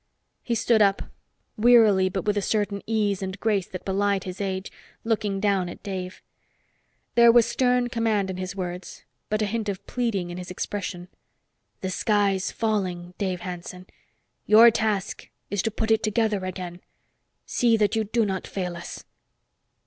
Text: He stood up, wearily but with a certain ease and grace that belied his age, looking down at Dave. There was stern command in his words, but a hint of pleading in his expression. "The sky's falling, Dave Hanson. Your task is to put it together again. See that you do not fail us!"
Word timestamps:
He 0.41 0.55
stood 0.55 0.81
up, 0.81 1.03
wearily 1.57 2.09
but 2.09 2.25
with 2.25 2.35
a 2.35 2.41
certain 2.41 2.81
ease 2.87 3.21
and 3.21 3.39
grace 3.39 3.67
that 3.67 3.85
belied 3.85 4.23
his 4.23 4.41
age, 4.41 4.71
looking 5.03 5.39
down 5.39 5.69
at 5.69 5.83
Dave. 5.83 6.23
There 7.13 7.31
was 7.31 7.45
stern 7.45 7.87
command 7.87 8.31
in 8.31 8.37
his 8.37 8.55
words, 8.55 9.05
but 9.29 9.43
a 9.43 9.45
hint 9.45 9.69
of 9.69 9.85
pleading 9.85 10.31
in 10.31 10.39
his 10.39 10.49
expression. 10.49 11.07
"The 11.81 11.91
sky's 11.91 12.51
falling, 12.51 13.13
Dave 13.19 13.41
Hanson. 13.41 13.85
Your 14.47 14.71
task 14.71 15.29
is 15.51 15.61
to 15.61 15.69
put 15.69 15.91
it 15.91 16.01
together 16.01 16.45
again. 16.45 16.81
See 17.45 17.77
that 17.77 17.95
you 17.95 18.03
do 18.05 18.25
not 18.25 18.47
fail 18.47 18.75
us!" 18.75 19.03